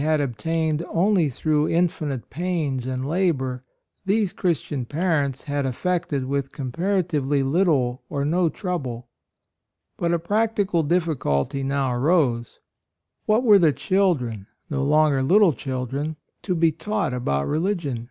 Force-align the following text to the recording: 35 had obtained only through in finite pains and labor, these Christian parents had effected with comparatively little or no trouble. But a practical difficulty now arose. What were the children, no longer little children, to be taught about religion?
35 0.00 0.10
had 0.10 0.20
obtained 0.22 0.82
only 0.88 1.28
through 1.28 1.66
in 1.66 1.86
finite 1.86 2.30
pains 2.30 2.86
and 2.86 3.06
labor, 3.06 3.62
these 4.06 4.32
Christian 4.32 4.86
parents 4.86 5.44
had 5.44 5.66
effected 5.66 6.24
with 6.24 6.52
comparatively 6.52 7.42
little 7.42 8.02
or 8.08 8.24
no 8.24 8.48
trouble. 8.48 9.08
But 9.98 10.14
a 10.14 10.18
practical 10.18 10.82
difficulty 10.84 11.62
now 11.62 11.92
arose. 11.92 12.60
What 13.26 13.42
were 13.44 13.58
the 13.58 13.74
children, 13.74 14.46
no 14.70 14.82
longer 14.84 15.22
little 15.22 15.52
children, 15.52 16.16
to 16.44 16.54
be 16.54 16.72
taught 16.72 17.12
about 17.12 17.46
religion? 17.46 18.08